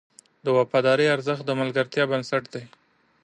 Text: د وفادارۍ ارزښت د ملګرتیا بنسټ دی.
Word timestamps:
د 0.45 0.47
وفادارۍ 0.57 1.07
ارزښت 1.15 1.43
د 1.45 1.51
ملګرتیا 1.61 2.03
بنسټ 2.11 2.43
دی. 2.53 2.63